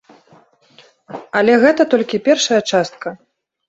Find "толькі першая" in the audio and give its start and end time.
1.95-2.61